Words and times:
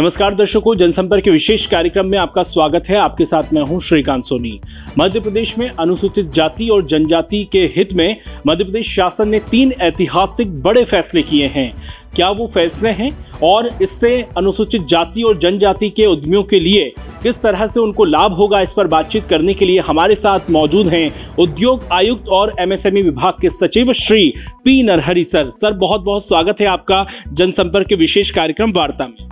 नमस्कार 0.00 0.34
दर्शकों, 0.34 0.74
जनसंपर्क 0.76 1.24
के 1.24 1.30
विशेष 1.30 1.64
कार्यक्रम 1.66 2.06
में 2.06 2.16
आपका 2.18 2.42
स्वागत 2.42 2.88
है। 2.88 2.96
आपके 2.96 3.24
साथ 3.24 3.52
मैं 3.54 3.62
हूँ 3.62 3.78
श्रीकांत 3.80 4.22
सोनी। 4.24 4.60
मध्य 4.98 5.20
प्रदेश 5.20 5.56
में 5.58 5.68
अनुसूचित 5.70 6.30
जाति 6.32 6.68
और 6.68 6.84
जनजाति 6.84 7.42
के 7.52 7.64
हित 7.74 7.92
में 7.92 8.16
मध्य 8.46 8.64
प्रदेश 8.64 8.94
शासन 8.94 9.28
ने 9.28 9.38
तीन 9.50 9.72
ऐतिहासिक 9.80 10.52
बड़े 10.62 10.84
फैसले 10.84 11.22
किए 11.22 11.46
हैं। 11.46 11.72
क्या 12.14 12.28
वो 12.30 12.46
फैसले 12.46 12.90
हैं? 12.90 13.10
और 13.42 13.68
इससे 13.82 14.14
अनुसूचित 14.36 14.86
जाति 14.86 15.22
और 15.22 15.38
जनजाति 15.38 15.90
के 15.90 16.06
उद्यमियों 16.06 16.42
के 16.42 16.60
लिए 16.60 16.92
किस 17.22 17.42
तरह 17.42 17.66
से 17.66 17.80
उनको 17.80 18.04
लाभ 18.04 18.34
होगा, 18.34 18.60
इस 18.60 18.72
पर 18.72 18.86
बातचीत 18.86 19.26
करने 19.30 19.54
के 19.54 19.64
लिए 19.64 19.80
हमारे 19.80 20.14
साथ 20.14 20.50
मौजूद 20.50 20.88
हैं 20.88 21.36
उद्योग 21.36 21.84
आयुक्त 21.92 22.28
और 22.28 22.54
एमएसएमई 22.60 23.02
विभाग 23.02 23.34
के 23.42 23.50
सचिव 23.50 23.92
Shri 23.94 24.32
P 24.64 24.82
Narahari 24.82 25.24
sir. 25.24 25.50
Sir 25.50 25.72
बहुत 25.74 26.00
बहुत 26.00 26.26
स्वागत 26.28 26.60
है 26.60 26.66
आपका 26.66 27.06
जनसंपर्क 27.28 27.88
के 27.88 27.94
विशेष 27.94 28.30
कार्यक्रम 28.30 28.72
वार्ता 28.72 29.06
में। 29.06 29.28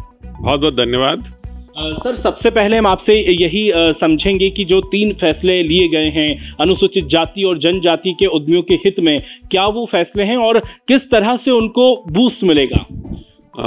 बहुत 0.48 0.61
बहुत 0.61 0.77
धन्यवाद 0.77 1.25
सर 2.02 2.15
सबसे 2.15 2.51
पहले 2.51 2.77
हम 2.77 2.87
आपसे 2.87 3.15
यही 3.15 3.61
समझेंगे 3.95 4.48
कि 4.51 4.65
जो 4.65 4.80
तीन 4.80 5.12
फैसले 5.12 5.62
लिए 5.62 5.89
गए 5.89 6.09
हैं 6.11 6.55
अनुसूचित 6.61 7.06
जाति 7.06 7.43
और 7.43 7.59
जनजाति 7.59 8.12
के 8.12 8.27
उद्यमियों 8.27 8.62
के 8.62 8.75
हित 8.75 9.01
में 9.01 9.23
क्या 9.51 9.66
वो 9.66 9.84
फैसले 9.87 10.25
हैं 10.25 10.37
और 10.37 10.59
किस 10.89 11.11
तरह 11.11 11.37
से 11.37 11.51
उनको 11.51 12.05
बूस्ट 12.09 12.45
मिलेगा? 12.45 12.84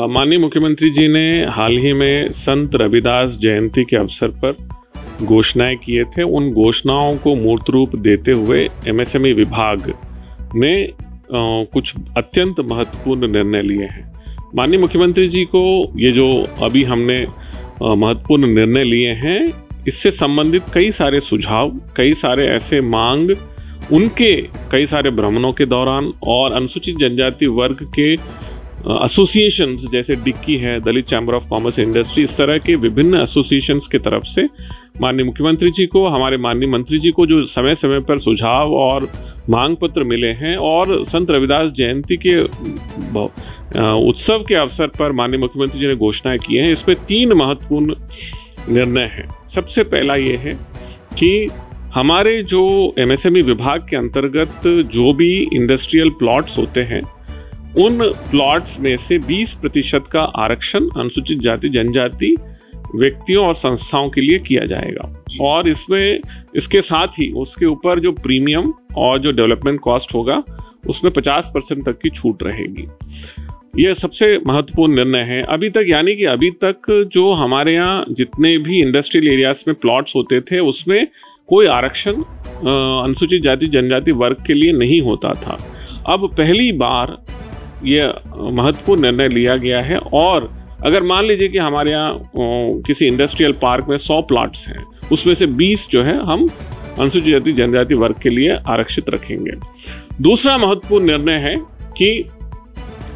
माननीय 0.07 0.39
मुख्यमंत्री 0.39 0.89
जी 0.89 1.07
ने 1.07 1.45
हाल 1.45 1.77
ही 1.77 1.93
में 1.93 2.29
संत 2.29 2.75
रविदास 2.75 3.37
जयंती 3.37 3.83
के 3.83 3.97
अवसर 3.97 4.27
पर 4.27 5.25
घोषणाएँ 5.25 5.75
किए 5.75 6.03
थे। 6.03 6.23
उन 6.23 6.51
घोषणाओं 6.53 7.15
को 7.17 7.35
मूर्त 7.35 7.69
रूप 7.69 7.95
देते 7.95 8.31
हुए 8.31 8.69
एमएसएमई 8.87 9.33
विभाग 9.33 9.93
ने 10.55 10.75
कुछ 11.33 11.93
अत्यंत 12.17 12.59
महत्वपूर्ण 12.59 13.31
निर्णय 13.31 13.61
लिए 13.61 13.85
हैं। 13.85 14.10
माननीय 14.55 14.79
मुख्यमंत्री 14.79 15.27
जी 15.27 15.43
को 15.45 15.61
ये 15.97 16.11
जो 16.11 16.27
अभी 16.63 16.83
हमने 16.83 17.25
महत्वपूर्ण 17.81 18.47
निर्णय 18.47 18.83
लिए 18.83 19.11
हैं, 19.15 19.53
इससे 19.87 20.11
संबंधित 20.11 20.63
कई 20.73 20.91
सारे 20.91 21.19
सुझाव, 21.19 21.71
कई 21.97 22.13
सारे 22.13 22.47
ऐसे 22.47 22.81
मांग, 22.81 23.29
उनके 23.91 24.35
कई 24.71 24.85
सारे 24.85 25.11
भ्रमणों 25.11 25.51
के 25.53 25.65
दौरान 25.65 26.11
और 26.23 26.53
अनुसूचित 26.53 26.97
जनजाति 26.97 27.47
वर्ग 27.49 27.83
के 27.97 28.15
एसोसिएशंस 28.81 29.89
जैसे 29.91 30.15
डिक्की 30.15 30.55
है, 30.55 30.79
Dalit 30.81 31.05
chamber 31.05 31.33
of 31.33 31.47
commerce 31.49 31.77
industry 31.79 32.23
इस 32.23 32.37
तरह 32.37 32.57
के 32.57 32.75
विभिन्न 32.75 33.21
एसोसिएशंस 33.21 33.87
की 33.87 33.97
तरफ़ 33.97 34.23
से 34.23 34.43
माननीय 35.01 35.25
मुख्यमंत्री 35.25 35.71
जी 35.71 35.85
को, 35.85 36.07
हमारे 36.07 36.37
माननीय 36.37 36.69
मंत्री 36.69 36.99
जी 36.99 37.11
को 37.11 37.25
जो 37.25 37.41
समय 37.45 37.75
समय 37.75 37.99
पर 37.99 38.19
सुझाव 38.19 38.73
और 38.73 39.07
मांग 39.49 39.75
पत्र 39.81 40.03
मिले 40.03 40.27
हैं 40.27 40.55
और 40.57 41.03
संत 41.05 41.31
रविदास 41.31 41.71
जयंती 41.71 42.17
के 42.17 42.39
उत्सव 44.09 44.45
के 44.47 44.55
अवसर 44.55 44.87
पर 44.99 45.11
माननीय 45.11 45.39
मुख्यमंत्री 45.39 45.79
जी 45.79 45.87
ने 45.87 45.95
घोषणाएँ 45.95 46.39
की 46.39 46.55
हैं। 46.55 46.71
इसमें 46.71 46.95
तीन 47.07 47.33
महत्वपूर्ण 47.33 47.95
निर्णय 48.69 49.09
हैं। 49.13 49.29
सबसे 49.47 49.83
पहला 49.83 50.15
ये 50.15 50.35
है 50.37 50.53
कि 51.17 51.47
हमारे 51.93 52.41
जो 52.43 52.93
एमएसएमई 52.99 53.41
विभाग 53.41 53.87
के 53.89 53.95
अंतर्गत 53.97 54.67
जो 54.93 55.13
भी 55.13 55.33
इंडस्ट्रियल 55.53 56.09
प्लॉट्स 56.09 56.57
होते 56.57 56.81
हैं 56.81 57.01
उन 57.77 57.99
प्लॉट्स 58.31 58.79
में 58.79 58.95
से 58.97 59.17
20 59.19 59.53
प्रतिशत 59.53 60.07
का 60.11 60.21
आरक्षण 60.21 60.87
अनुसूचित 60.97 61.39
जाति 61.39 61.69
जनजाति 61.69 62.35
व्यक्तियों 62.95 63.45
और 63.47 63.53
संस्थाओं 63.53 64.09
के 64.09 64.21
लिए 64.21 64.39
किया 64.39 64.65
जाएगा। 64.65 65.23
और 65.41 65.69
इसमें 65.69 66.19
इसके 66.55 66.81
साथ 66.81 67.07
ही 67.07 67.31
उसके 67.31 67.65
ऊपर 67.65 67.99
जो 67.99 68.11
प्रीमियम 68.11 68.73
और 68.97 69.19
जो 69.19 69.31
डेवलपमेंट 69.31 69.79
कॉस्ट 69.79 70.15
होगा 70.15 70.41
उसमें 70.89 71.11
50 71.13 71.47
परसेंट 71.47 71.85
तक 71.85 71.99
की 71.99 72.09
छूट 72.09 72.43
रहेगी। 72.43 72.87
यह 73.79 73.93
सबसे 73.93 74.37
महत्वपूर्ण 74.47 74.95
निर्णय 74.95 75.21
है। 75.21 75.41
अभी 75.43 75.69
तक 75.69 75.85
यानी 75.87 76.15
कि 76.15 76.25
अभी 76.25 76.49
तक 76.63 77.09
जो 77.13 77.31
हमारे 77.33 77.73
यहाँ 77.73 78.05
जितने 78.11 78.57
भी 78.57 78.81
इंडस्ट्रियल 78.81 79.27
एरियाज़ 79.27 79.63
में 79.67 79.75
प्लॉट्स 79.81 80.15
होते 80.15 80.41
थे 80.41 80.59
उसमें 80.59 81.07
कोई 81.47 81.67
आरक्षण 81.67 82.13
अनुसूचित 82.13 83.41
जाति 83.41 83.67
जनजाति 83.67 84.11
वर्ग 84.11 84.43
के 84.47 84.53
लिए 84.53 84.71
नहीं 84.71 85.01
होता 85.01 85.33
था। 85.33 85.57
अब 86.07 86.27
पहली 86.37 86.71
बार 86.71 87.17
ये 87.83 88.07
महत्वपूर्ण 88.51 89.01
निर्णय 89.01 89.27
लिया 89.29 89.55
गया 89.57 89.81
है 89.81 89.97
और 89.97 90.49
अगर 90.85 91.03
मान 91.03 91.25
लीजिए 91.25 91.47
कि 91.47 91.57
हमारे 91.57 91.91
यहाँ 91.91 92.81
किसी 92.87 93.07
इंडस्ट्रियल 93.07 93.51
पार्क 93.61 93.85
में 93.89 93.95
सौ 93.99 94.21
प्लाट्स 94.21 94.67
हैं, 94.67 94.85
उसमें 95.11 95.33
से 95.33 95.45
बीस 95.47 95.87
जो 95.89 96.03
है 96.03 96.17
हम 96.25 96.47
अनुसूचित 96.99 97.23
जाति, 97.25 97.51
जनजाति 97.51 97.95
वर्ग 97.95 98.15
के 98.23 98.29
लिए 98.29 98.57
आरक्षित 98.67 99.09
रखेंगे। 99.09 99.51
दूसरा 100.21 100.57
महत्वपूर्ण 100.57 101.05
निर्णय 101.05 101.37
है 101.39 101.55
कि 101.97 102.29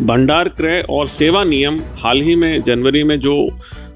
भंडार 0.02 0.50
क्रय 0.50 0.84
और 0.90 1.08
सेवा 1.08 1.44
नियम 1.44 1.80
हाल 1.98 2.22
ही 2.22 2.36
में 2.36 2.62
जनवरी 2.64 3.04
में 3.04 3.20
जो 3.20 3.36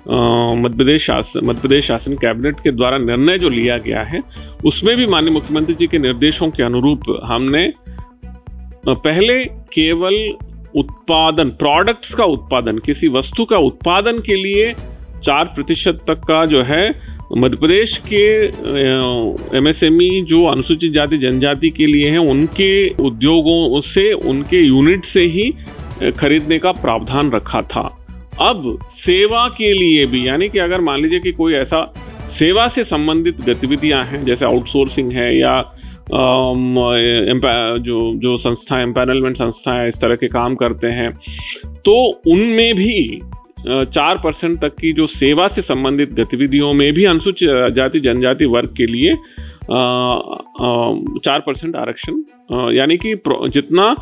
मध्य 0.08 0.76
प्रदेश 0.78 1.06
शासन 1.06 1.46
मध्य 1.46 1.62
प्रदेश 1.62 1.86
शासन 1.86 2.14
कैबिनेट 2.16 2.60
के 2.60 2.72
द्वारा 2.72 2.98
निर्णय 2.98 3.38
जो 3.38 3.50
लिया 3.50 3.78
गया 3.78 4.02
है, 4.04 4.22
उसमें 4.66 4.96
भी 4.98 5.08
माननीय 5.08 5.34
मुख्यमंत्री 5.34 5.76
जी 5.76 5.88
के 5.88 6.00
निर्देशों 6.00 6.50
के 6.50 6.64
अनुरूप 6.64 7.04
हमने 7.24 7.72
पहले 8.88 9.44
केवल 9.74 10.16
उत्पादन 10.76 11.50
प्रोडक्ट्स 11.50 12.14
का 12.14 12.24
उत्पादन, 12.24 12.78
किसी 12.78 13.08
वस्तु 13.08 13.46
का 13.46 13.58
उत्पादन 13.58 14.20
के 14.20 14.36
लिए 14.36 14.74
चार 15.24 15.46
प्रतिशत 15.46 16.02
तक 16.08 16.20
का 16.20 16.46
जो 16.46 16.62
है, 16.62 16.90
मध्य 17.38 17.58
प्रदेश 17.58 17.98
के 18.14 18.26
एमएसएमई 19.58 20.24
जो 20.28 20.44
अनुसूचित 20.46 20.94
जाति, 20.94 21.18
जनजाति 21.18 21.70
के 21.70 21.86
लिए 21.86 22.10
हैं, 22.10 22.20
उनके 22.20 22.90
उद्योगों 23.04 23.80
से, 23.80 24.12
उनके 24.14 24.58
यूनिट 24.58 25.06
से 25.06 25.24
ही 25.26 25.52
खरीदने 26.12 26.60
का 26.60 26.72
प्रावधान 26.72 27.32
रखा 27.32 27.62
था। 27.62 27.82
अब 28.42 28.80
सेवा 28.90 29.48
के 29.48 29.74
लिए 29.74 30.06
भी, 30.06 30.28
यानी 30.28 30.50
कि 30.50 30.60
अगर 30.60 30.82
मान 30.82 31.02
लीजिए 31.02 31.20
कि 31.20 31.32
कोई 31.32 31.54
ऐसा 31.54 31.94
सेवा 32.28 32.68
से 32.68 32.84
संबंधित 32.84 33.42
गतिविधियाँ 33.42 34.04
हैं, 34.06 34.24
जैसे 34.26 34.46
आउटसोर्सिंग 34.46 35.12
है 35.12 35.38
या 35.40 35.60
जो 36.12 38.16
जो 38.16 38.38
संस्था 38.38 38.82
एम्पैनलमेंट 38.82 39.38
संस्थाएँ 39.38 39.88
इस 39.88 40.02
तरह 40.02 40.16
के 40.16 40.30
काम 40.30 40.56
करते 40.56 40.90
हैं। 40.90 41.14
तो 41.86 42.22
उनमें 42.28 42.76
भी 42.76 43.22
चार 43.68 44.18
परसेंट 44.18 44.62
तक 44.62 44.76
की 44.76 44.94
जो 44.94 45.08
सेवा 45.08 45.48
से 45.48 45.62
संबंधित 45.62 46.14
गतिविधियों 46.14 46.74
में 46.74 46.94
भी 46.94 47.06
अनुसूचित 47.06 47.50
जाति, 47.76 48.00
जनजाति 48.00 48.46
वर्ग 48.46 48.74
के 48.78 48.86
लिए 48.86 49.16
चार 51.20 51.40
परसेंट 51.40 51.76
आरक्षण 51.76 52.24
यानी 52.76 52.98
कि 52.98 53.22
जितना 53.26 53.96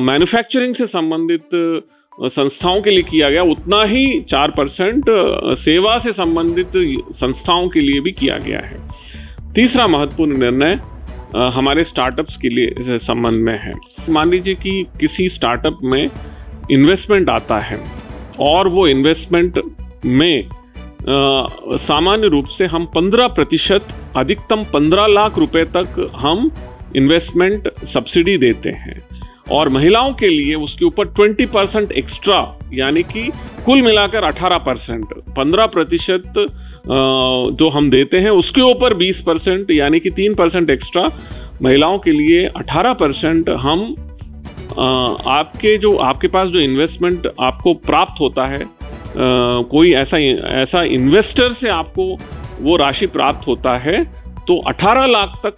मैन्युफैक्चरिंग 0.00 0.74
से 0.74 0.86
संबंधित 0.86 1.48
संस्थाओं 2.18 2.82
के 2.82 2.90
लिए 2.90 3.02
किया 3.02 3.30
गया, 3.30 3.42
उतना 3.42 3.84
ही 3.84 4.20
चार 4.20 4.50
परसेंट 4.50 5.04
सेवा 5.58 5.98
से 5.98 6.12
संबंधित 6.12 6.70
संस्थाओं 7.12 7.68
के 7.68 7.80
लिए 7.80 8.00
भी 8.00 8.12
किया 8.12 8.38
गया 8.38 8.60
है। 8.60 8.78
तीसरा 9.54 9.86
महत्वपूर्ण 9.86 10.38
निर्णय 10.38 10.80
हमारे 11.34 11.84
स्टार्टअप्स 11.84 12.36
के 12.36 12.48
लिए 12.48 12.98
संबंध 12.98 13.40
में 13.40 13.58
है। 13.58 13.74
मान 14.08 14.30
लीजिए 14.30 14.54
कि 14.54 14.86
किसी 15.00 15.28
स्टार्टअप 15.28 15.78
में 15.84 16.10
इन्वेस्टमेंट 16.70 17.28
आता 17.28 17.58
है 17.60 17.80
और 18.40 18.68
वो 18.68 18.86
इन्वेस्टमेंट 18.88 19.60
में 20.04 20.48
सामान्य 21.78 22.28
रूप 22.28 22.44
से 22.48 22.66
हम 22.66 22.84
15 22.94 23.26
प्रतिशत, 23.28 23.94
अधिकतम 24.16 24.64
15 24.64 25.06
लाख 25.06 25.38
रुपए 25.38 25.64
तक 25.76 26.10
हम 26.16 26.50
इन्वेस्टमेंट 26.96 27.68
सब्सिडी 27.84 28.36
देते 28.38 28.70
हैं। 28.70 29.00
और 29.50 29.68
महिलाओं 29.68 30.12
के 30.12 30.28
लिए 30.28 30.54
उसके 30.54 30.84
ऊपर 30.84 31.08
20 31.14 31.46
परसेंट 31.46 31.92
एक्स्ट्रा 31.92 32.40
यानी 32.72 33.02
कि 33.02 33.30
कुल 33.66 33.82
मिलाकर 33.82 34.24
18 34.24 34.58
परसेंट, 34.66 35.04
पंद्रह 35.36 35.66
प्रतिशत 35.66 36.32
जो 36.86 37.68
हम 37.70 37.90
देते 37.90 38.18
हैं, 38.18 38.30
उसके 38.30 38.60
ऊपर 38.60 38.94
20 38.94 39.20
परसेंट, 39.20 39.70
यानी 39.70 40.00
कि 40.00 40.10
तीन 40.10 40.34
परसेंट 40.34 40.70
एक्स्ट्रा 40.70 41.06
महिलाओं 41.62 41.98
के 41.98 42.12
लिए 42.12 42.48
18 42.58 42.94
परसेंट 42.94 43.48
हम 43.50 43.94
आपके 44.78 45.76
जो, 45.78 45.96
आपके 45.96 46.28
पास 46.28 46.48
जो 46.48 46.60
इन्वेस्टमेंट 46.60 47.26
आपको 47.40 47.74
प्राप्त 47.86 48.20
होता 48.20 48.46
है 48.46 48.66
कोई 49.16 49.92
ऐसा 49.94 50.18
ऐसा 50.60 50.82
इन्वेस्टर 50.82 51.50
से 51.50 51.68
आपको 51.68 52.16
वो 52.60 52.76
राशि 52.76 53.06
प्राप्त 53.06 53.48
होता 53.48 53.76
है 53.78 54.04
तो 54.48 54.62
18 54.68 55.06
लाख 55.08 55.40
तक 55.46 55.56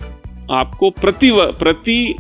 आपको 0.51 0.91
प्रति 0.93 1.31
प्रति 1.35 2.15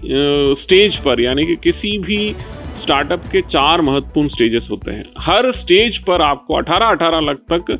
स्टेज 0.58 0.99
पर, 0.99 1.20
यानी 1.20 1.46
कि 1.46 1.56
किसी 1.56 1.96
भी 1.99 2.34
स्टार्टअप 2.75 3.25
के 3.32 3.40
चार 3.43 3.81
महत्वपूर्ण 3.82 4.28
स्टेजेस 4.28 4.69
होते 4.70 4.90
हैं। 4.90 5.05
हर 5.20 5.50
स्टेज 5.52 5.99
पर 5.99 6.23
आपको 6.23 6.55
18-18 6.55 7.20
लाख 7.20 7.37
तक 7.52 7.78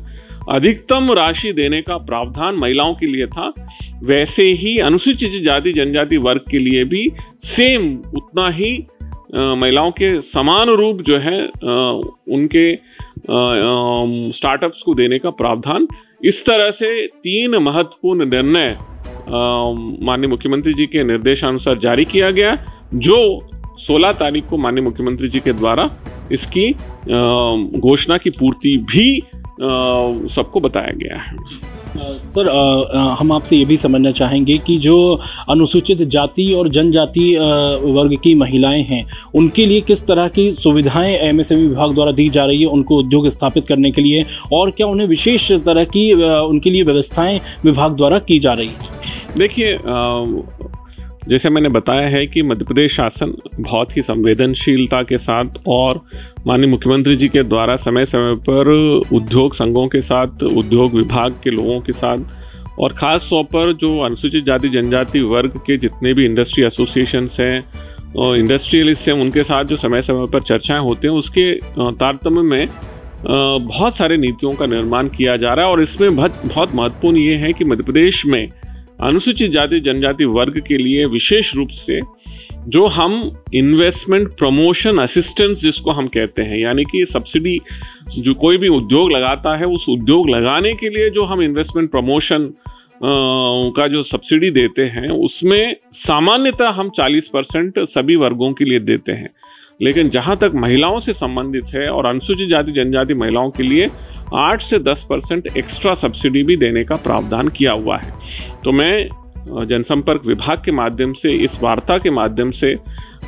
अधिकतम 0.49 1.11
राशि 1.11 1.51
देने 1.53 1.81
का 1.81 1.97
प्रावधान 1.99 2.55
महिलाओं 2.55 2.93
के 2.95 3.07
लिए 3.07 3.25
था। 3.27 3.51
वैसे 4.03 4.43
ही 4.53 4.77
अनुसूचित 4.79 5.41
जाति, 5.43 5.73
जनजाति 5.73 6.17
वर्ग 6.17 6.41
के 6.51 6.59
लिए 6.59 6.83
भी 6.85 7.09
सेम 7.41 7.91
उतना 8.17 8.49
ही 8.49 8.71
महिलाओं 9.33 9.91
के 9.91 10.19
समान 10.21 10.69
रूप 10.71 11.01
जो 11.01 11.17
है 11.19 11.39
उनके 12.29 12.75
स्टार्टअप्स 14.31 14.83
को 14.83 14.93
देने 14.95 15.19
का 15.19 15.29
प्रावधान। 15.31 15.87
इस 16.23 16.45
तरह 16.45 16.69
से 16.71 17.07
तीन 17.07 17.55
महत्वपूर्ण 17.55 18.25
निर्णय 18.25 18.77
माननीय 19.27 20.27
मुख्यमंत्री 20.27 20.73
जी 20.73 20.85
के 20.85 21.03
निर्देशानुसार 21.03 21.77
जारी 21.77 22.05
किया 22.05 22.31
गया, 22.31 22.55
जो 22.93 23.47
16 23.79 24.11
तारीख 24.11 24.47
को 24.49 24.57
माननीय 24.57 24.83
मुख्यमंत्री 24.83 25.27
जी 25.27 25.39
के 25.39 25.53
द्वारा 25.53 25.89
इसकी 26.31 26.71
घोषणा 27.79 28.17
की 28.17 28.29
पूर्ति 28.29 28.77
भी 28.91 29.21
सबको 30.29 30.59
बताया 30.59 30.93
गया 30.95 31.19
है। 31.19 31.35
सर 31.99 32.49
हम 33.19 33.31
आपसे 33.31 33.57
ये 33.57 33.65
भी 33.65 33.77
समझना 33.77 34.11
चाहेंगे 34.11 34.57
कि 34.57 34.77
जो 34.77 34.97
अनुसूचित 35.49 36.01
जाति 36.07 36.51
और 36.53 36.67
जनजाति 36.69 37.35
वर्ग 37.83 38.15
की 38.23 38.33
महिलाएँ 38.35 38.83
हैं, 38.83 39.05
उनके 39.35 39.65
लिए 39.65 39.81
किस 39.81 40.05
तरह 40.07 40.27
की 40.27 40.49
सुविधाएँ 40.51 41.15
एमएसएमई 41.17 41.67
विभाग 41.67 41.93
द्वारा 41.93 42.11
दी 42.11 42.29
जा 42.29 42.45
रही 42.45 42.61
है, 42.61 42.67
उनको 42.67 42.99
उद्योग 42.99 43.27
स्थापित 43.27 43.67
करने 43.67 43.91
के 43.91 44.01
लिए, 44.01 44.25
और 44.53 44.71
क्या 44.71 44.87
उन्हें 44.87 45.07
विशेष 45.07 45.51
तरह 45.65 45.83
की 45.85 46.11
उनके 46.13 46.69
लिए 46.69 46.83
व्यवस्थाएँ 46.83 47.39
विभाग 47.65 47.95
द्वारा 47.97 48.19
की 48.19 48.39
जा 48.39 48.53
रही 48.53 48.67
हैं? 48.67 48.89
देखिए 49.37 49.77
जैसे 51.27 51.49
मैंने 51.49 51.69
बताया 51.69 52.07
है 52.07 52.25
कि 52.27 52.41
मध्य 52.41 52.65
प्रदेश 52.65 52.95
शासन 52.95 53.33
बहुत 53.59 53.95
ही 53.97 54.01
संवेदनशीलता 54.01 55.01
के 55.03 55.17
साथ 55.17 55.57
और 55.67 55.99
माननीय 56.47 56.69
मुख्यमंत्री 56.69 57.15
जी 57.15 57.27
के 57.29 57.43
द्वारा 57.43 57.75
समय 57.75 58.05
समय 58.05 58.35
पर 58.49 58.69
उद्योग 59.13 59.53
संघों 59.53 59.87
के 59.87 60.01
साथ, 60.01 60.43
उद्योग 60.43 60.93
विभाग 60.93 61.39
के 61.43 61.49
लोगों 61.49 61.79
के 61.79 61.93
साथ 61.93 62.79
और 62.79 62.93
ख़ास 62.93 63.29
तौर 63.29 63.43
पर 63.45 63.73
जो 63.73 63.97
अनुसूचित 63.99 64.45
जाति, 64.45 64.69
जनजाति 64.69 65.21
वर्ग 65.21 65.57
के 65.57 65.77
जितने 65.77 66.13
भी 66.13 66.25
इंडस्ट्री 66.25 66.63
एसोसिएशंस 66.65 67.39
हैं 67.39 68.35
इंडस्ट्रियलिस्ट 68.35 69.07
हैं, 69.09 69.15
उनके 69.15 69.43
साथ 69.43 69.65
जो 69.65 69.77
समय 69.77 70.01
समय 70.01 70.27
पर 70.27 70.41
चर्चाएँ 70.41 70.81
होते 70.81 71.07
हैं, 71.07 71.15
उसके 71.15 71.53
तारतम्य 71.71 72.41
में 72.41 72.69
बहुत 73.25 73.95
सारे 73.95 74.17
नीतियों 74.17 74.53
का 74.53 74.65
निर्माण 74.65 75.07
किया 75.09 75.35
जा 75.37 75.53
रहा 75.53 75.65
है 75.65 75.71
और 75.71 75.81
इसमें 75.81 76.15
बहुत 76.15 76.41
बहुत 76.45 76.75
महत्वपूर्ण 76.75 77.17
ये 77.17 77.35
है 77.35 77.51
कि 77.53 77.65
मध्य 77.65 77.83
प्रदेश 77.83 78.25
में 78.25 78.47
अनुसूचित 79.03 79.51
जाति 79.51 79.79
जनजाति 79.79 80.25
वर्ग 80.25 80.59
के 80.67 80.77
लिए 80.77 81.05
विशेष 81.05 81.55
रूप 81.55 81.69
से 81.69 81.99
जो 82.67 82.85
हम 82.87 83.43
इन्वेस्टमेंट 83.53 84.27
प्रमोशन 84.37 84.97
असिस्टेंस 84.97 85.61
जिसको 85.61 85.91
हम 85.91 86.07
कहते 86.07 86.41
हैं, 86.41 86.57
यानी 86.59 86.83
कि 86.83 87.05
सब्सिडी 87.05 87.59
जो 88.17 88.33
कोई 88.33 88.57
भी 88.57 88.67
उद्योग 88.67 89.11
लगाता 89.11 89.55
है, 89.57 89.65
उस 89.65 89.85
उद्योग 89.89 90.29
लगाने 90.29 90.73
के 90.73 90.89
लिए 90.89 91.09
जो 91.09 91.23
हम 91.23 91.41
इन्वेस्टमेंट 91.41 91.91
प्रमोशन 91.91 92.53
का 93.03 93.87
जो 93.87 94.03
सब्सिडी 94.03 94.49
देते 94.49 94.85
हैं, 94.85 95.09
उसमें 95.09 95.75
सामान्यतः 95.93 96.69
हम 96.69 96.89
40 96.89 97.27
परसेंट 97.27 97.79
सभी 97.79 98.15
वर्गों 98.15 98.51
के 98.53 98.65
लिए 98.65 98.79
देते 98.79 99.11
हैं। 99.11 99.29
लेकिन 99.79 100.09
जहाँ 100.09 100.35
तक 100.37 100.51
महिलाओं 100.55 100.99
से 100.99 101.13
संबंधित 101.13 101.73
है 101.75 101.87
और 101.89 102.05
अनुसूचित 102.05 102.49
जाति, 102.49 102.71
जनजाति 102.71 103.13
महिलाओं 103.13 103.49
के 103.51 103.63
लिए 103.63 103.89
आठ 104.35 104.61
से 104.61 104.79
दस 104.79 105.05
परसेंट 105.09 105.47
एक्स्ट्रा 105.57 105.93
सब्सिडी 105.93 106.43
भी 106.43 106.57
देने 106.57 106.83
का 106.83 106.95
प्रावधान 106.95 107.47
किया 107.47 107.71
हुआ 107.71 107.97
है। 107.97 108.13
तो 108.63 108.71
मैं 108.71 109.65
जनसंपर्क 109.67 110.25
विभाग 110.25 110.61
के 110.65 110.71
माध्यम 110.71 111.13
से, 111.13 111.31
इस 111.33 111.61
वार्ता 111.63 111.97
के 111.97 112.09
माध्यम 112.11 112.51
से, 112.51 112.75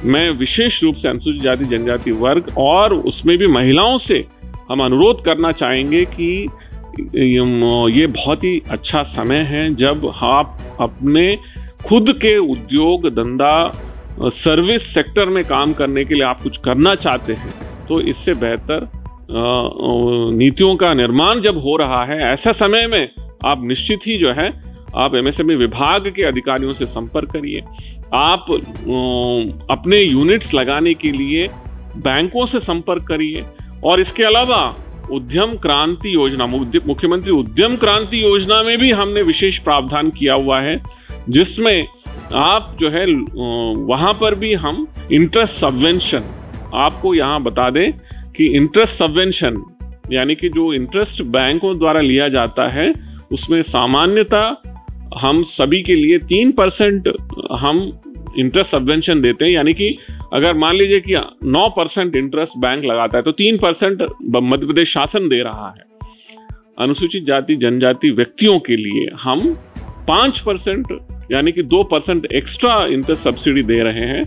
मैं 0.03 0.29
विशेष 0.29 0.83
रूप 0.83 0.95
से 0.95 1.07
अनुसूचित 1.09 1.41
जाति, 1.41 1.65
जनजाति 1.65 2.11
वर्ग 2.11 2.53
और 2.57 2.93
उसमें 2.93 3.37
भी 3.37 3.47
महिलाओं 3.47 3.97
से 3.97 4.25
हम 4.69 4.83
अनुरोध 4.83 5.23
करना 5.25 5.51
चाहेंगे 5.51 6.03
कि 6.05 6.47
ये 6.99 8.07
बहुत 8.07 8.43
ही 8.43 8.61
अच्छा 8.69 9.03
समय 9.03 9.39
है 9.49 9.73
जब 9.75 10.11
आप 10.15 10.77
अपने 10.81 11.35
खुद 11.85 12.11
के 12.21 12.37
उद्योग, 12.37 13.07
धंधा 13.09 13.71
सर्विस 14.11 14.93
सेक्टर 14.93 15.25
में 15.25 15.43
काम 15.43 15.73
करने 15.73 16.05
के 16.05 16.13
लिए 16.13 16.23
आप 16.23 16.41
कुछ 16.43 16.57
करना 16.57 16.95
चाहते 16.95 17.33
हैं 17.33 17.53
तो 17.87 17.99
इससे 18.01 18.33
बेहतर 18.35 18.89
नीतियों 19.31 20.75
का 20.75 20.93
निर्माण 20.93 21.39
जब 21.39 21.57
हो 21.57 21.75
रहा 21.77 22.03
है, 22.05 22.17
ऐसा 22.23 22.51
समय 22.51 22.87
में 22.87 23.09
आप 23.45 23.63
निश्चित 23.63 24.07
ही 24.07 24.17
जो 24.17 24.31
है, 24.31 24.47
आप 24.97 25.15
एमएसएमई 25.15 25.55
विभाग 25.55 26.07
के 26.15 26.23
अधिकारियों 26.23 26.73
से 26.73 26.85
संपर्क 26.85 27.31
करिए। 27.31 27.61
आप 28.13 28.45
अपने 29.71 30.01
यूनिट्स 30.01 30.53
लगाने 30.53 30.93
के 30.93 31.11
लिए 31.11 31.47
बैंकों 31.97 32.45
से 32.45 32.59
संपर्क 32.59 33.05
करिए। 33.07 33.45
और 33.85 33.99
इसके 33.99 34.23
अलावा 34.23 34.61
उद्यम 35.11 35.55
क्रांति 35.57 36.13
योजना 36.15 36.45
मुख्यमंत्री 36.47 37.31
उद्यम 37.31 37.75
क्रांति 37.77 38.23
योजना 38.23 38.61
में 38.63 38.77
भी 38.77 38.91
हमने 38.91 39.21
विशेष 39.21 39.59
प्रावधान 39.59 40.09
किया 40.09 40.33
हुआ 40.33 40.59
है, 40.61 40.81
जिसमें 41.29 41.87
आप 42.33 42.75
जो 42.79 42.89
है 42.89 43.05
वहाँ 43.85 44.13
पर 44.13 44.35
भी 44.35 44.53
हम 44.53 44.87
इंटरेस्ट 45.11 45.53
सबवेंशन 45.53 46.23
आपको 46.75 47.13
यहाँ 47.15 47.41
बता 47.43 47.69
दें 47.69 47.91
कि 48.31 48.45
इंटरेस्ट 48.57 48.93
सबवेंशन 48.93 49.63
यानी 50.11 50.35
कि 50.35 50.49
जो 50.49 50.73
इंटरेस्ट 50.73 51.21
बैंकों 51.23 51.77
द्वारा 51.79 52.01
लिया 52.01 52.27
जाता 52.29 52.67
है, 52.71 52.91
उसमें 53.31 53.61
सामान्यता 53.61 54.41
हम 55.21 55.41
सभी 55.43 55.81
के 55.81 55.95
लिए 55.95 56.17
तीन 56.19 56.51
परसेंट 56.51 57.07
हम 57.59 57.81
इंटरेस्ट 58.37 58.71
सबवेंशन 58.71 59.21
देते 59.21 59.45
हैं। 59.45 59.51
यानी 59.51 59.73
कि 59.73 59.97
अगर 60.33 60.57
मान 60.57 60.75
लीजिए 60.75 60.99
कि 60.99 61.15
नौ 61.45 61.67
परसेंट 61.69 62.15
इंटरेस्ट 62.15 62.57
बैंक 62.57 62.85
लगाता 62.85 63.17
है 63.17 63.23
तो 63.23 63.31
तीन 63.33 63.57
परसेंट 63.57 64.01
मध्य 64.23 64.65
प्रदेश 64.65 64.93
शासन 64.93 65.29
दे 65.29 65.43
रहा 65.43 65.69
है। 65.69 65.87
अनुसूचित 66.77 67.25
जाति, 67.25 67.55
जनजाति 67.55 68.11
व्यक्तियों 68.11 68.59
के 68.59 68.75
लिए 68.75 69.09
हम 69.21 69.55
पाँच 70.07 70.39
परसेंट 70.39 70.87
यानी 71.31 71.51
कि 71.51 71.63
दो 71.63 71.83
परसेंट 71.83 72.25
एक्स्ट्रा 72.31 72.75
इंटरेस्ट 72.87 73.23
सब्सिडी 73.23 73.63
दे 73.63 73.79
रहे 73.83 74.05
हैं। 74.07 74.23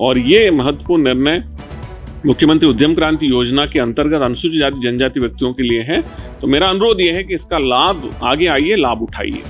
और 0.00 0.18
ये 0.18 0.50
महत्वपूर्ण 0.50 1.02
निर्णय 1.04 1.44
मुख्यमंत्री 2.26 2.68
उद्यम 2.68 2.94
क्रांति 2.94 3.30
योजना 3.30 3.64
के 3.66 3.78
अंतर्गत 3.80 4.22
अनुसूचित 4.22 4.58
जाति 4.60 4.80
जनजाति 4.80 5.20
व्यक्तियों 5.20 5.52
के 5.52 5.62
लिए 5.62 5.82
है। 5.82 6.00
तो 6.40 6.46
मेरा 6.46 6.68
अनुरोध 6.68 7.00
यह 7.00 7.14
है 7.14 7.22
कि 7.24 7.34
इसका 7.34 7.58
लाभ 7.58 8.10
आगे 8.24 8.46
आइए 8.46 8.76
लाभ 8.76 9.02
उठाइए। 9.02 9.42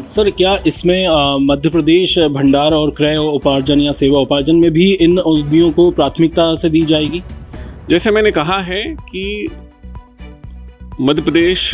सर 0.00 0.30
क्या 0.30 0.56
इसमें 0.66 1.08
मध्य 1.40 1.70
प्रदेश 1.70 2.18
भंडार 2.30 2.72
और 2.72 2.90
क्रय 2.90 3.16
उपार्जन 3.16 3.80
या 3.80 3.92
सेवा 3.92 4.20
उपार्जन 4.20 4.56
में 4.56 4.70
भी 4.70 4.90
इन 4.92 5.18
उद्योगों 5.18 5.72
को 5.72 5.90
प्राथमिकता 5.90 6.54
से 6.54 6.70
दी 6.70 6.82
जाएगी? 6.84 7.22
जैसे 7.90 8.10
मैंने 8.10 8.30
कहा 8.30 8.58
है 8.62 8.82
कि 9.02 9.48
मध्य 11.00 11.22
प्रदेश 11.22 11.70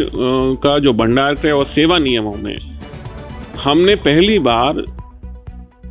का 0.62 0.78
जो 0.78 0.92
भंडार 0.92 1.34
क्रय 1.34 1.50
और 1.50 1.64
सेवा 1.64 1.98
नियमों 1.98 2.34
में 2.34 2.56
हमने 3.66 3.94
पहली 3.94 4.38
बार 4.38 4.84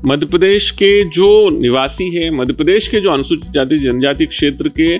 मध्य 0.05 0.25
प्रदेश 0.25 0.69
के 0.71 0.89
जो 1.09 1.27
निवासी 1.49 2.09
है 2.15 2.29
मध्य 2.31 2.53
प्रदेश 2.53 2.87
के 2.87 2.99
जो 3.01 3.11
अनुसूचित 3.11 3.51
जाति 3.51 3.77
जनजाति 3.79 4.25
क्षेत्र 4.25 4.69
के 4.79 4.95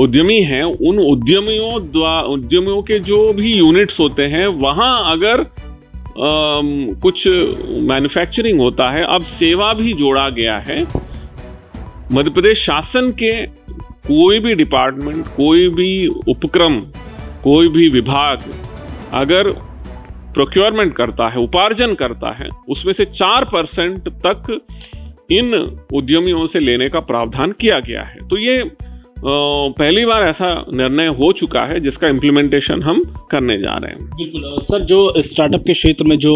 उद्यमी 0.00 0.38
हैं 0.40 0.62
उन 0.62 0.98
उद्यमियों 0.98 1.82
द्वारा 1.92 2.20
उद्यमियों 2.20 2.82
के 2.82 2.98
जो 2.98 3.32
भी 3.32 3.52
यूनिट्स 3.52 4.00
होते 4.00 4.22
हैं 4.22 4.46
वहाँ 4.46 5.12
अगर 5.12 5.40
आ, 5.40 5.46
कुछ 7.02 7.28
मैन्युफैक्चरिंग 7.90 8.60
होता 8.60 8.88
है 8.90 9.04
अब 9.14 9.22
सेवा 9.22 9.72
भी 9.74 9.92
जोड़ा 9.92 10.28
गया 10.30 10.56
है। 10.58 10.82
मध्य 12.12 12.30
प्रदेश 12.30 12.62
शासन 12.62 13.10
के 13.10 13.32
कोई 14.10 14.38
भी 14.38 14.54
डिपार्टमेंट 14.54 15.26
कोई 15.26 15.68
भी 15.68 16.06
उपक्रम 16.06 16.80
कोई 17.44 17.68
भी 17.68 17.88
विभाग 17.88 18.42
अगर 19.12 19.48
प्रोक्योरमेंट 20.36 20.94
करता 20.96 21.28
है, 21.28 21.38
उपार्जन 21.38 21.94
करता 21.94 22.32
है, 22.36 22.48
उसमें 22.68 22.92
से 22.92 23.04
चार 23.04 23.44
परसेंट 23.44 24.08
तक 24.26 24.60
इन 25.30 25.54
उद्यमियों 25.94 26.46
से 26.46 26.58
लेने 26.58 26.88
का 26.88 27.00
प्रावधान 27.00 27.52
किया 27.52 27.78
गया 27.80 28.02
है। 28.02 28.28
तो 28.28 28.38
ये 28.38 28.62
पहली 29.18 30.04
बार 30.06 30.22
ऐसा 30.22 30.48
निर्णय 30.70 31.06
हो 31.18 31.30
चुका 31.32 31.60
है 31.66 31.78
जिसका 31.80 32.08
इम्प्लीमेंटेशन 32.08 32.82
हम 32.82 33.02
करने 33.30 33.56
जा 33.58 33.76
रहे 33.76 33.90
हैं। 33.90 34.04
बिल्कुल 34.08 34.58
सर, 34.62 34.80
जो 34.80 35.12
स्टार्टअप 35.18 35.62
के 35.66 35.72
क्षेत्र 35.72 36.04
में 36.04 36.16
जो 36.18 36.34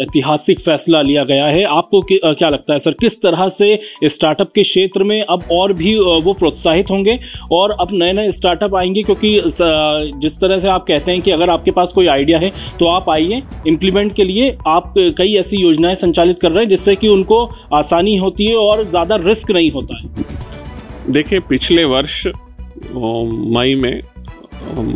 ऐतिहासिक 0.00 0.60
फैसला 0.60 1.00
लिया 1.02 1.24
गया 1.24 1.46
है, 1.46 1.64
आपको 1.66 2.02
क्या 2.10 2.48
लगता 2.48 2.72
है 2.72 2.78
सर, 2.78 2.92
किस 3.00 3.20
तरह 3.22 3.48
से 3.48 3.80
स्टार्टअप 4.06 4.52
के 4.54 4.62
क्षेत्र 4.62 5.04
में 5.04 5.20
अब 5.22 5.42
और 5.52 5.72
भी 5.72 5.94
वो 5.98 6.34
प्रोत्साहित 6.34 6.90
होंगे 6.90 7.18
और 7.52 7.76
अब 7.80 7.88
नए 7.92 8.12
नए 8.12 8.30
स्टार्टअप 8.32 8.74
आएँगे? 8.74 9.02
क्योंकि 9.02 9.40
जिस 9.44 10.40
तरह 10.40 10.58
से 10.58 10.68
आप 10.68 10.84
कहते 10.88 11.12
हैं 11.12 11.20
कि 11.22 11.30
अगर 11.30 11.50
आपके 11.50 11.70
पास 11.70 11.92
कोई 11.92 12.06
आइडिया 12.06 12.38
है 12.38 12.52
तो 12.78 12.86
आप 12.88 13.10
आइए 13.10 13.42
इम्प्लीमेंट 13.66 14.14
के 14.16 14.24
लिए 14.24 14.56
आप 14.68 14.94
कई 15.18 15.34
ऐसी 15.34 15.62
योजनाएँ 15.62 15.94
संचालित 15.96 16.38
कर 16.38 16.50
रहे 16.50 16.62
हैं 16.62 16.68
जिससे 16.68 16.96
कि 16.96 17.08
उनको 17.08 17.44
आसानी 17.74 18.16
होती 18.16 18.46
है 18.46 18.56
और 18.56 18.84
ज़्यादा 18.86 19.16
रिस्क 19.22 19.50
नहीं 19.50 19.70
होता 19.72 19.98
है। 19.98 20.40
देखिए, 21.08 21.40
पिछले 21.40 21.84
वर्ष 21.84 22.26
मई 22.26 23.74
में 23.74 24.02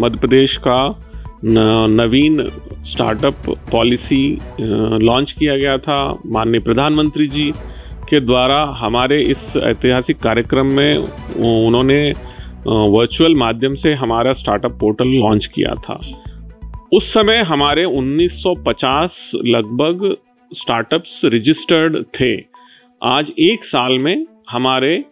मध्य 0.00 0.18
प्रदेश 0.18 0.56
का 0.56 0.78
नवीन 1.44 2.40
स्टार्टअप 2.82 3.36
पॉलिसी 3.72 4.38
लॉन्च 4.60 5.32
किया 5.32 5.56
गया 5.56 5.76
था 5.78 5.98
माननीय 6.26 6.60
प्रधानमंत्री 6.60 7.26
जी 7.28 7.52
के 8.10 8.20
द्वारा। 8.20 8.62
हमारे 8.78 9.20
इस 9.22 9.56
ऐतिहासिक 9.56 10.18
कार्यक्रम 10.18 10.70
में 10.72 10.96
उन्होंने 10.96 12.12
वर्चुअल 12.66 13.34
माध्यम 13.34 13.74
से 13.74 13.94
हमारा 13.94 14.32
स्टार्टअप 14.32 14.78
पोर्टल 14.80 15.08
लॉन्च 15.08 15.46
किया 15.46 15.74
था। 15.80 16.00
उस 16.92 17.12
समय 17.14 17.42
हमारे 17.42 17.84
1950 17.84 19.32
लगभग 19.44 20.16
स्टार्टअप्स 20.52 21.20
रजिस्टर्ड 21.24 22.02
थे। 22.20 22.34
आज 23.02 23.32
एक 23.40 23.64
साल 23.64 23.98
में 23.98 24.26
हमारे 24.50 25.04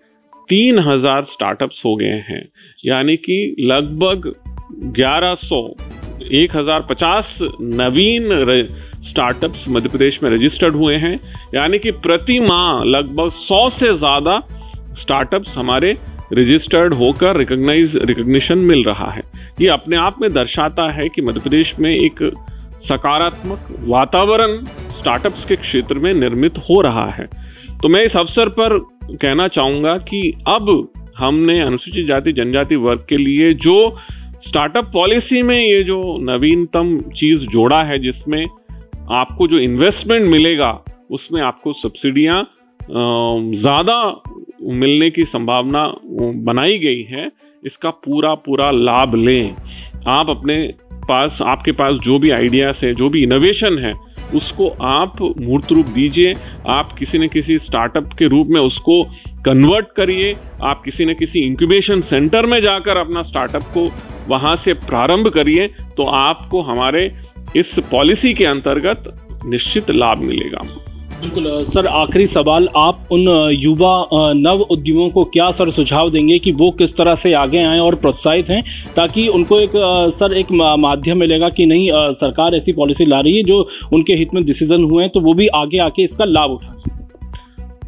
तीन 0.48 0.78
हज़ार 0.78 1.22
स्टार्टअप्स 1.24 1.84
हो 1.86 1.94
गए 1.96 2.22
हैं। 2.28 2.42
यानी 2.84 3.16
कि 3.18 3.56
लगभग 3.60 4.32
ग्यारह 4.96 5.34
सौ, 5.36 5.60
एक 6.32 6.56
हज़ार 6.56 6.86
पचास 6.90 7.38
नवीन 7.62 8.28
स्टार्टअप्स 9.02 9.68
मध्य 9.68 9.88
प्रदेश 9.88 10.22
में 10.22 10.30
रजिस्टर्ड 10.30 10.74
हुए 10.74 10.96
हैं। 10.96 11.14
यानी 11.54 11.78
कि 11.78 11.90
प्रति 12.00 12.38
माह 12.40 12.82
लगभग 12.86 13.30
सौ 13.32 13.68
से 13.70 13.92
ज़्यादा 13.94 14.42
स्टार्टअप्स 14.96 15.56
हमारे 15.58 15.96
रजिस्टर्ड 16.32 16.94
होकर 16.94 17.36
रिकॉग्नाइज 17.36 17.96
रिकग्निशन 18.04 18.58
मिल 18.60 18.84
रहा 18.84 19.10
है। 19.10 19.22
ये 19.60 19.68
अपने 19.68 19.96
आप 19.96 20.18
में 20.22 20.32
दर्शाता 20.34 20.90
है 20.92 21.08
कि 21.08 21.22
मध्य 21.22 21.40
प्रदेश 21.40 21.78
में 21.78 21.90
एक 21.90 22.30
सकारात्मक 22.82 23.66
वातावरण 23.80 24.56
स्टार्टअप्स 24.90 25.44
के 25.44 25.56
क्षेत्र 25.56 25.98
में 25.98 26.12
निर्मित 26.14 26.58
हो 26.70 26.80
रहा 26.80 27.10
है। 27.10 27.28
तो 27.82 27.88
मैं 27.88 28.02
इस 28.04 28.16
अवसर 28.16 28.48
पर 28.50 28.78
कहना 29.12 29.46
चाहूँगा 29.48 29.96
कि 30.00 30.32
अब 30.48 30.88
हमने 31.18 31.60
अनुसूचित 31.60 32.06
जाति, 32.06 32.32
जनजाति 32.32 32.76
वर्ग 32.76 33.04
के 33.08 33.16
लिए 33.16 33.52
जो 33.56 33.96
स्टार्टअप 34.40 34.90
पॉलिसी 34.92 35.42
में 35.42 35.56
ये 35.56 35.82
जो 35.82 36.18
नवीनतम 36.22 36.98
चीज़ 37.10 37.46
जोड़ा 37.48 37.82
है, 37.82 37.98
जिसमें 37.98 38.46
आपको 39.12 39.46
जो 39.48 39.58
इन्वेस्टमेंट 39.58 40.26
मिलेगा, 40.30 40.72
उसमें 41.10 41.40
आपको 41.42 41.72
सब्सिडियाँ 41.72 42.42
ज़्यादा 42.80 44.22
मिलने 44.62 45.10
की 45.10 45.24
संभावना 45.24 45.84
बनाई 46.44 46.78
गई 46.78 47.02
है, 47.02 47.30
इसका 47.62 47.90
पूरा 47.90 48.34
पूरा 48.36 48.70
लाभ 48.70 49.14
लें। 49.16 49.54
आप 50.08 50.30
अपने 50.30 50.56
पास, 51.08 51.40
आपके 51.42 51.72
पास 51.72 51.98
जो 51.98 52.18
भी 52.18 52.30
आइडियाज़ 52.30 52.84
है, 52.86 52.94
जो 52.94 53.08
भी 53.08 53.22
इनोवेशन 53.22 53.78
है 53.78 53.94
उसको 54.34 54.68
आप 54.82 55.22
मूर्त 55.40 55.72
रूप 55.72 55.86
दीजिए, 55.86 56.34
आप 56.66 56.92
किसी 56.92 57.18
न 57.18 57.28
किसी 57.28 57.58
स्टार्टअप 57.58 58.12
के 58.18 58.28
रूप 58.28 58.48
में 58.50 58.60
उसको 58.60 59.02
कन्वर्ट 59.44 59.86
करिए, 59.96 60.36
आप 60.62 60.82
किसी 60.84 61.04
न 61.04 61.14
किसी 61.14 61.40
इंक्यूबेशन 61.40 62.00
सेंटर 62.00 62.46
में 62.46 62.60
जाकर 62.60 62.96
अपना 62.96 63.22
स्टार्टअप 63.22 63.62
को 63.74 63.90
वहाँ 64.28 64.54
से 64.56 64.74
प्रारंभ 64.74 65.28
करिए 65.28 65.66
तो 65.96 66.04
आपको 66.06 66.60
हमारे 66.62 67.10
इस 67.56 67.78
पॉलिसी 67.90 68.32
के 68.34 68.44
अंतर्गत 68.46 69.12
निश्चित 69.46 69.90
लाभ 69.90 70.18
मिलेगा। 70.18 70.62
बिल्कुल 71.24 71.64
सर 71.64 71.86
आखिरी 71.86 72.26
सवाल 72.26 72.68
आप 72.76 73.08
उन 73.12 73.26
युवा 73.52 73.92
नव 74.34 74.60
उद्यमों 74.70 75.08
को 75.10 75.24
क्या 75.24 75.50
सर 75.50 75.70
सुझाव 75.70 76.10
देंगे 76.10 76.38
कि 76.38 76.52
वो 76.52 76.70
किस 76.70 76.96
तरह 76.96 77.14
से 77.14 77.32
आगे 77.32 77.62
आएँ 77.64 77.80
और 77.80 77.94
प्रोत्साहित 77.94 78.48
हैं 78.48 78.62
ताकि 78.96 79.26
उनको 79.28 79.60
एक 79.60 79.72
सर 80.14 80.36
एक 80.36 80.52
माध्यम 80.78 81.18
मिलेगा 81.18 81.48
कि 81.48 81.66
नहीं 81.66 81.88
सरकार 82.14 82.54
ऐसी 82.54 82.72
पॉलिसी 82.72 83.06
ला 83.06 83.20
रही 83.20 83.36
है 83.36 83.42
जो 83.42 83.66
उनके 83.92 84.14
हित 84.14 84.34
में 84.34 84.44
डिसीज़न 84.44 84.84
हुए 84.84 85.02
हैं 85.02 85.12
तो 85.12 85.20
वो 85.20 85.34
भी 85.34 85.46
आगे 85.54 85.78
आके 85.78 86.02
इसका 86.02 86.24
लाभ 86.24 86.50
उठाएँ 86.50 86.72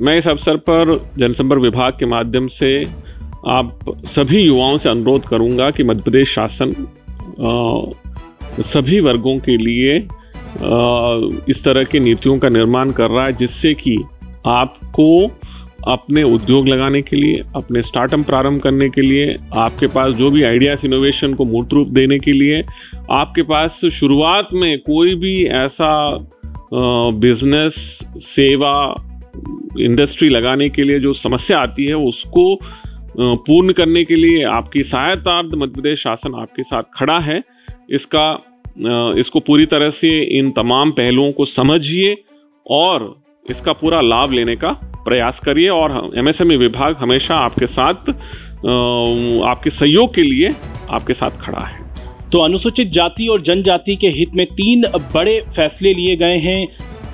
मैं 0.01 0.17
इस 0.19 0.29
अवसर 0.29 0.57
पर 0.57 0.99
जनसंपर्क 1.19 1.63
विभाग 1.63 1.93
के 1.93 2.07
माध्यम 2.07 2.47
से 2.47 2.73
आप 3.49 3.85
सभी 4.07 4.41
युवाओं 4.43 4.77
से 4.79 4.89
अनुरोध 4.89 5.29
करूँगा 5.29 5.71
कि 5.71 5.85
मध्य 5.85 6.03
प्रदेश 6.03 6.35
शासन 6.35 6.71
आ, 7.41 8.63
सभी 8.63 9.01
वर्गों 9.01 9.39
के 9.39 9.57
लिए 9.57 9.99
इस 11.49 11.65
तरह 11.65 11.85
की 11.85 12.01
नीतियों 12.01 12.39
का 12.39 12.49
निर्माण 12.49 12.91
कर 12.91 13.11
रहा 13.11 13.25
है, 13.25 13.33
जिससे 13.33 13.75
कि 13.75 13.97
आपको 14.47 15.27
अपने 15.89 16.23
उद्योग 16.23 16.69
लगाने 16.69 17.01
के 17.03 17.17
लिए, 17.17 17.43
अपने 17.57 17.83
स्टार्टअप 17.83 18.21
प्रारंभ 18.27 18.61
करने 18.61 18.89
के 18.89 19.01
लिए, 19.01 19.37
आपके 19.57 19.87
पास 19.87 20.13
जो 20.13 20.31
भी 20.31 20.43
आइडियाज़ 20.43 20.87
इनोवेशन 20.87 21.35
को 21.35 21.45
मूर्त 21.45 21.73
रूप 21.73 21.89
देने 21.89 22.19
के 22.19 22.33
लिए, 22.33 22.63
आपके 23.11 23.43
पास 23.43 23.81
शुरुआत 23.93 24.49
में 24.53 24.79
कोई 24.79 25.15
भी 25.15 25.45
ऐसा 25.57 25.91
बिज़नेस 26.73 27.75
सेवा 28.21 28.73
इंडस्ट्री 29.81 30.29
लगाने 30.29 30.69
के 30.69 30.85
लिए 30.85 31.01
जो 31.01 31.13
समस्या 31.13 31.59
आती 31.59 31.87
है, 31.87 31.95
उसको 31.95 32.55
पूर्ण 33.19 33.73
करने 33.73 34.05
के 34.05 34.15
लिए 34.15 34.43
आपकी 34.45 34.83
सहायता, 34.83 35.43
मध्य 35.43 35.67
प्रदेश 35.67 36.03
शासन 36.03 36.35
आपके 36.35 36.63
साथ 36.63 36.83
खड़ा 36.95 37.19
है। 37.21 37.43
इसका 37.91 38.33
इसको 39.19 39.41
पूरी 39.41 39.67
तरह 39.67 39.91
से 39.91 40.09
इन 40.39 40.51
तमाम 40.51 40.91
पहलुओं 40.91 41.33
को 41.33 41.45
समझिए 41.45 42.17
और 42.71 43.23
इसका 43.51 43.73
पूरा 43.73 44.01
लाभ 44.01 44.33
लेने 44.33 44.57
का 44.57 44.73
प्रयास 45.05 45.41
करिए 45.41 45.69
और 45.69 46.13
एमएसएमई 46.19 46.57
विभाग 46.57 46.97
हमेशा 46.99 47.37
आपके 47.37 47.67
साथ 47.67 48.11
आपके 49.45 49.71
सहयोग 49.71 50.15
के 50.15 50.23
लिए 50.23 50.55
आपके 50.91 51.15
साथ 51.15 51.31
खड़ा 51.41 51.61
है। 51.61 51.85
तो 52.31 52.39
अनुसूचित 52.39 52.89
जाति 52.89 53.27
और 53.27 53.43
जनजाति 53.43 53.97
के 53.97 54.09
हित 54.09 54.35
में 54.37 54.47
तीन 54.47 54.85
बड़े 55.15 55.41
फैसले 55.57 55.95
लिए 55.95 56.17
गए 56.17 56.37
हैं। 56.39 56.67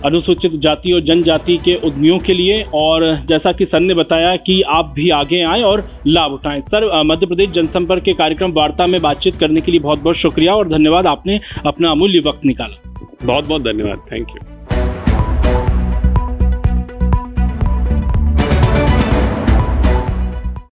अनुसूचित 0.05 0.53
जाति 0.53 0.93
और 0.93 1.01
जनजाति 1.01 1.57
के 1.57 1.75
उद्यमियों 1.77 2.19
के 2.19 2.35
लिए 2.35 2.63
और 2.75 3.05
जैसा 3.27 3.53
कि 3.53 3.67
सर 3.67 3.81
ने 3.81 3.95
बताया 3.95 4.37
कि 4.37 4.61
आप 4.63 4.93
भी 4.97 5.09
आगे 5.11 5.43
आएँ 5.45 5.63
और 5.63 5.87
लाभ 6.07 6.33
उठाएँ। 6.33 6.61
सर 6.61 6.91
मध्य 7.05 7.27
प्रदेश 7.27 7.51
जनसंपर्क 7.51 8.03
के 8.03 8.13
कार्यक्रम 8.13 8.53
वार्ता 8.53 8.87
में 8.87 9.01
बातचीत 9.03 9.37
करने 9.37 9.61
के 9.61 9.73
लिए 9.73 9.81
बहुत 9.81 9.99
बहुत 9.99 10.17
शुक्रिया 10.17 10.55
और 10.55 10.69
धन्यवाद, 10.69 11.07
आपने 11.07 11.41
अपना 11.67 11.91
अमूल्य 11.91 12.23
वक्त 12.27 12.45
निकाला। 12.45 12.81
बहुत 13.25 13.45
बहुत 13.45 13.63
धन्यवाद, 13.63 14.07
थैंक 14.13 14.29
यू। 14.29 14.52